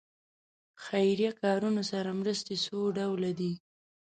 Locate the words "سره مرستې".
1.91-2.55